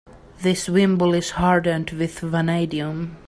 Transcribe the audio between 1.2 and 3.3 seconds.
hardened with vanadium.